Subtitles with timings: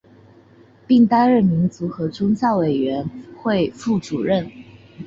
[0.87, 3.07] 并担任民族和宗教委员
[3.37, 4.51] 会副主任。